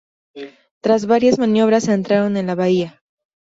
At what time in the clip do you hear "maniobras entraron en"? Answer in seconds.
1.37-2.47